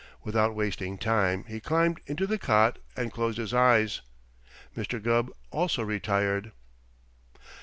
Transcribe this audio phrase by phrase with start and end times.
[0.23, 4.01] Without wasting time, he climbed into the cot and closed his eyes.
[4.75, 4.99] Mr.
[4.99, 6.53] Gubb also retired.